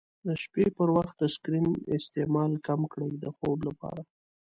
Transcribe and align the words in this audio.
د 0.25 0.27
شپې 0.41 0.65
پر 0.77 0.89
وخت 0.97 1.15
د 1.19 1.23
سکرین 1.35 1.67
استعمال 1.97 2.51
کم 2.67 2.81
کړئ 2.93 3.11
د 3.23 3.25
خوب 3.37 3.57
لپاره. 3.67 4.01